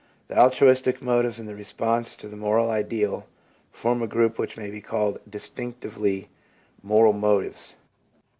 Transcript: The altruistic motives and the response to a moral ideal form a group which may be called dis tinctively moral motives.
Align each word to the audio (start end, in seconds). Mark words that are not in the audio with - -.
The 0.29 0.39
altruistic 0.39 0.99
motives 0.99 1.37
and 1.37 1.47
the 1.47 1.53
response 1.53 2.15
to 2.15 2.27
a 2.27 2.35
moral 2.35 2.71
ideal 2.71 3.27
form 3.69 4.01
a 4.01 4.07
group 4.07 4.39
which 4.39 4.57
may 4.57 4.71
be 4.71 4.81
called 4.81 5.19
dis 5.29 5.47
tinctively 5.47 6.25
moral 6.81 7.13
motives. 7.13 7.75